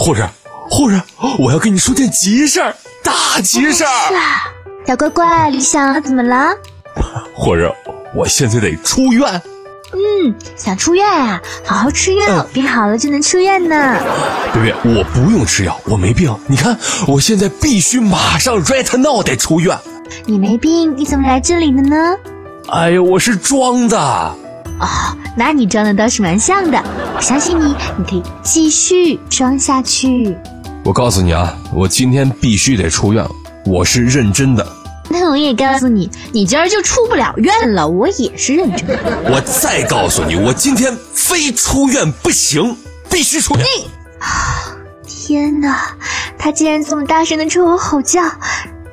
[0.00, 0.26] 护士，
[0.70, 0.98] 护士，
[1.38, 4.08] 我要跟你说件急事儿，大急事儿！
[4.08, 4.48] 是啊，
[4.86, 6.54] 小乖乖，李想怎么了？
[7.36, 7.70] 护士，
[8.14, 9.42] 我现在得出院。
[9.92, 11.38] 嗯，想出院啊？
[11.66, 14.00] 好好吃药，病好了就能出院呢。
[14.54, 16.34] 别别，我不用吃药，我没病。
[16.46, 19.76] 你看，我现在必须马上 right now 得出院。
[20.24, 22.16] 你没病，你怎么来这里的呢？
[22.70, 23.98] 哎呀，我是装的。
[23.98, 24.88] 哦，
[25.40, 26.78] 那你装的倒是蛮像的。
[27.16, 30.36] 我相信你，你可以继续装下去。
[30.84, 33.26] 我告诉你啊，我今天必须得出院，
[33.64, 34.66] 我是认真的。
[35.08, 38.98] 那我也告诉你，你今儿就出不了院了，我也是认真的。
[39.32, 42.76] 我再告诉你，我今天非出院不行，
[43.08, 43.64] 必须出院。
[45.06, 45.96] 天哪，
[46.36, 48.22] 他竟然这么大声的冲我吼叫，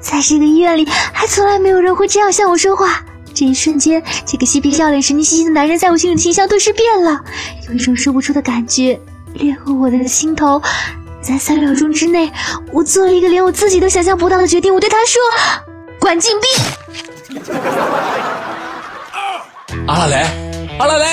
[0.00, 3.04] 在这个医院里还从来没有人会这样向我说话。
[3.32, 7.20] 这一瞬间，这个嬉皮笑脸、神经兮兮的男人在我心里的形象顿时变了，
[7.68, 9.00] 有一种说不出的感觉
[9.34, 10.60] 掠过我的心头。
[11.20, 12.32] 在三秒钟之内，
[12.72, 14.74] 我做了一个连我自己都想象不到的决定。
[14.74, 15.22] 我对他说
[16.00, 16.46] ：“关禁闭。”
[19.86, 20.26] 阿拉蕾，
[20.78, 21.06] 阿拉蕾，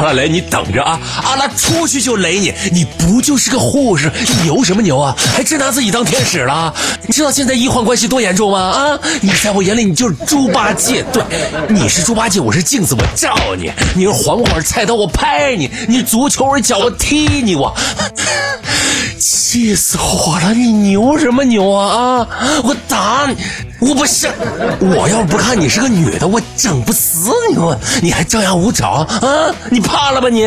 [0.00, 0.98] 阿拉蕾，你等着啊！
[1.22, 5.14] 阿拉出去就雷你，你不就是个护士，你牛什么牛啊？
[5.36, 6.74] 还真拿自己当天使了？
[7.06, 8.58] 你知道现在医患关系多严重吗？
[8.58, 11.22] 啊，你在我眼里你就是猪八戒，对，
[11.68, 17.76] 你是猪八戒，我是镜子，我照你；你是黄瓜，菜刀，我拍你；你足球，我脚，我踢你，我。
[19.18, 20.54] 气死我了！
[20.54, 22.28] 你牛什么牛啊啊！
[22.62, 23.36] 我打你！
[23.80, 24.30] 我不是，
[24.80, 27.09] 我要不看你是个女的，我整不死
[27.50, 27.56] 你！
[27.56, 29.54] 我你还张牙舞爪啊！
[29.70, 30.46] 你怕了吧你？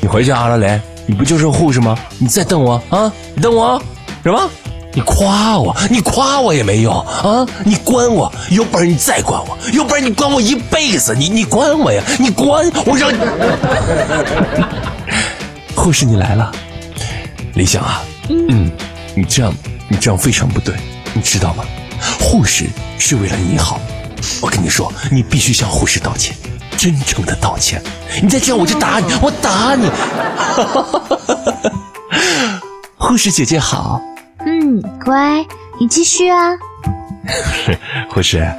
[0.00, 1.96] 你回去阿拉蕾，你不就是护士吗？
[2.18, 3.12] 你再瞪我啊！
[3.34, 3.80] 你瞪我
[4.22, 4.50] 什么？
[4.92, 7.46] 你夸我，你夸我也没用啊！
[7.64, 11.14] 你关我，有本事你再关我，有本事你关我一辈子！
[11.14, 12.02] 你你关我呀！
[12.18, 13.18] 你关我让你
[15.76, 16.50] 护士你来了。
[17.54, 18.70] 李想啊，嗯，
[19.14, 19.54] 你这样，
[19.88, 20.74] 你这样非常不对，
[21.14, 21.64] 你知道吗？
[22.18, 22.66] 护士
[22.98, 23.80] 是为了你好，
[24.40, 26.34] 我跟你说，你必须向护士道歉，
[26.76, 27.82] 真诚的道歉。
[28.22, 29.90] 你再这样，我就打你，我打你。
[32.96, 34.00] 护士姐姐好，
[34.46, 35.44] 嗯，乖，
[35.78, 36.52] 你继续啊。
[38.08, 38.50] 护士，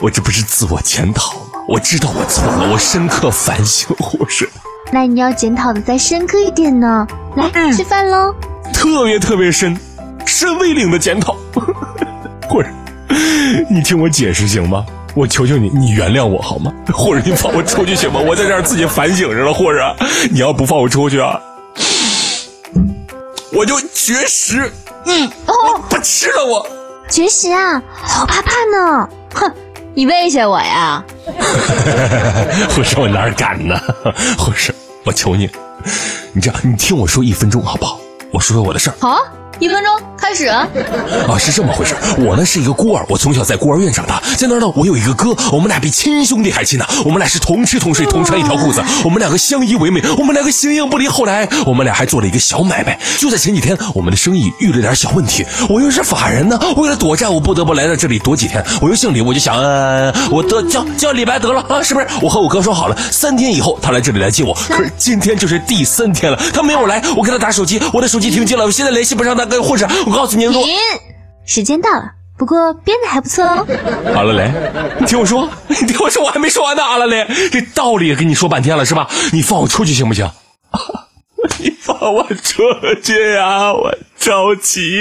[0.00, 1.40] 我这不是自我检讨吗？
[1.68, 3.88] 我知道我错了，我深刻反省。
[3.96, 4.48] 护士，
[4.92, 7.06] 那你要检讨的再深刻一点呢。
[7.36, 8.34] 来吃饭喽！
[8.74, 9.78] 特别特别深，
[10.26, 11.34] 深 V 领的检讨。
[12.48, 12.68] 护士，
[13.70, 14.84] 你听我解释行吗？
[15.14, 16.72] 我求求你，你原谅我好吗？
[16.92, 18.20] 或者，你放我出去行吗？
[18.26, 19.52] 我在这儿自己反省着了。
[19.52, 19.94] 或者，
[20.30, 21.38] 你要不放我出去啊，
[23.52, 24.70] 我就绝食。
[25.06, 25.54] 嗯，哦，
[25.88, 26.66] 不吃了我。
[27.08, 29.08] 绝食啊，好怕怕呢。
[29.34, 29.52] 哼，
[29.94, 31.04] 你威胁我呀？
[32.70, 33.78] 护士，我哪敢呢？
[34.38, 34.74] 护士，
[35.04, 35.50] 我求你。
[36.32, 37.98] 你这样，你听我说一分钟好不好？
[38.32, 38.94] 我说说我的事儿。
[38.98, 39.18] 好，
[39.62, 40.46] 一分钟开始。
[41.28, 41.94] 啊，是这么回事。
[42.18, 46.84] 我呢是一个孤儿，我从小在孤儿院长大，在那儿呢我有一个哥，我们俩比亲兄弟还亲呢。
[47.04, 51.06] 我们俩是同吃同睡同穿一条裤子，我们两个相依为命，我们两个形影不离。
[51.06, 55.46] 后来我们俩还做了一个小买卖，就在前几天，我们的生意遇了点小问题。
[55.68, 58.64] 我又是法人呢，为了躲债，我不得不来到这里躲几天。
[58.80, 59.54] 我又姓李，我就想，
[60.28, 62.06] 我得叫叫李白得了啊，是不是？
[62.20, 64.52] 我和我哥说好了，三天以后他来这里来接我。
[64.68, 70.64] 可是今天就是第三天了，他没有来，我给他打手机，我的手机停机了，我现在联系不上他，跟护士，我告诉你，停，
[71.44, 72.12] 时间到了。
[72.38, 73.66] 不过编的还不错哦。
[74.14, 74.50] 阿拉蕾，
[74.98, 76.82] 你听我说，你听我说，我还没说完呢。
[76.82, 79.06] 阿拉蕾，这道理也跟你说半天了，是吧？
[79.30, 80.28] 你放我出去行不行？
[81.60, 82.62] 你放我出
[83.02, 83.72] 去呀！
[83.74, 84.98] 我着急。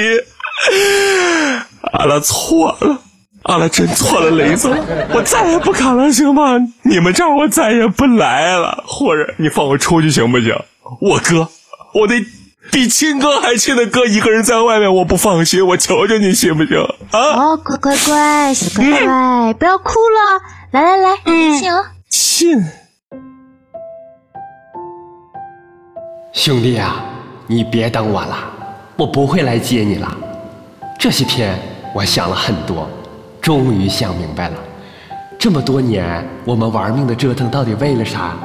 [1.94, 3.00] 阿拉错了，
[3.44, 4.69] 阿拉真错了，雷子，
[5.13, 6.59] 我再也不敢了，行吗？
[6.83, 8.83] 你们这儿我再也不来了。
[8.85, 10.53] 或者你放我出去行不行？
[11.00, 11.47] 我哥，
[11.94, 12.16] 我得。
[12.69, 16.77] 比亲哥还亲的哥一个人在外面，我不放心，我求求你行不行
[17.11, 17.19] 啊？
[17.19, 20.41] 哦，乖乖乖，小乖乖，不要哭了，
[20.71, 21.18] 来来来，
[21.57, 22.63] 亲哦，亲。
[26.33, 27.03] 兄弟啊，
[27.47, 28.38] 你别等我了，
[28.95, 30.15] 我不会来接你了。
[31.00, 31.59] 这些天
[31.95, 32.88] 我想了很多，
[33.41, 34.56] 终于想明白了，
[35.38, 38.38] 这么多年我们玩命的折腾到底为了啥？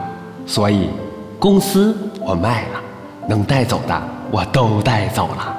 [0.46, 0.88] 所以，
[1.38, 2.80] 公司我卖了，
[3.28, 4.02] 能带走的。
[4.30, 5.56] 我都带走了。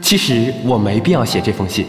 [0.00, 1.84] 其实我没必要写这封信，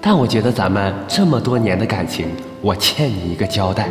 [0.00, 2.26] 但我觉得咱们这么多年的感情，
[2.62, 3.88] 我欠你一个交代。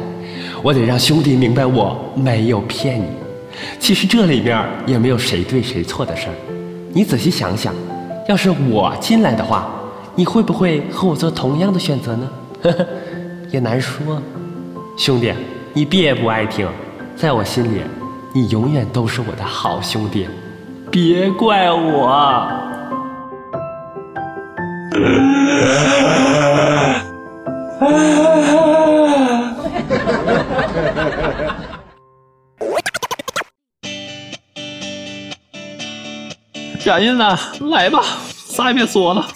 [0.63, 3.05] 我得让兄弟明白我没有骗你。
[3.79, 6.33] 其实这里面也没有谁对谁错的事儿。
[6.91, 7.73] 你仔细想想，
[8.27, 9.69] 要是我进来的话，
[10.15, 12.27] 你会不会和我做同样的选择呢？
[12.63, 12.85] 呵呵，
[13.51, 14.19] 也难说。
[14.97, 15.31] 兄弟，
[15.73, 16.67] 你别不爱听，
[17.15, 17.81] 在我心里，
[18.33, 20.25] 你永远都是我的好兄弟。
[20.91, 22.49] 别怪我。
[36.79, 37.37] 佳音呐，
[37.69, 37.99] 来吧，
[38.33, 39.27] 啥也别说了。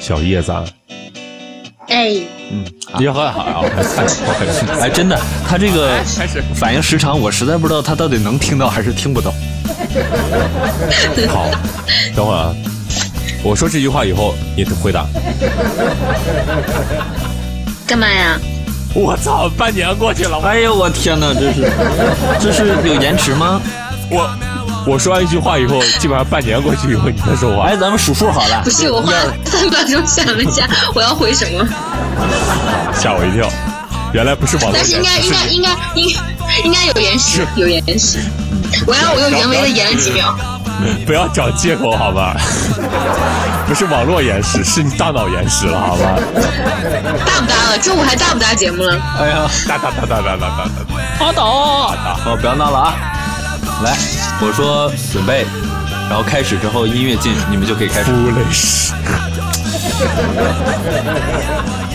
[0.00, 0.50] 小叶子，
[1.88, 2.22] 哎，
[2.98, 3.64] 你很好啊，
[4.80, 5.18] 哎，真的，
[5.48, 5.90] 他这个
[6.54, 9.32] 反应时长，我实在不知道他到底能听到还是听不到。
[11.28, 11.50] 好，
[12.14, 12.54] 等会儿啊，
[13.42, 15.06] 我说这句话以后，你回答。
[17.86, 18.38] 干嘛呀？
[18.94, 21.72] 我操，半年过去了，哎呦，我天哪，这是
[22.40, 23.60] 这是有延迟吗？
[24.10, 24.30] 我
[24.86, 27.64] 我说完一句话以后，基本上半年过去以后你再说话。
[27.68, 28.70] 哎，咱们数数好了不。
[28.70, 31.66] 是，我花了三秒钟想了一下，我要回什么？
[32.94, 33.48] 吓我一跳，
[34.12, 36.08] 原来不是网络但是应该应该应该应
[36.64, 38.18] 应该有延时，有延时。
[38.86, 40.36] 我要我用人为的延了几秒。
[41.06, 42.34] 不要找借口好吗？
[43.66, 46.18] 不是网络延时，是你大脑延时了好吗？
[47.24, 47.78] 大不大了？
[47.78, 49.00] 中午还大不大节目了？
[49.18, 51.24] 哎呀，大大大大大大大大。
[51.24, 52.94] 阿导，哦，不要闹了啊！
[53.82, 53.96] 来，
[54.40, 55.44] 我说准备，
[56.08, 58.12] 然后开始之后音乐进，你们就可以开始。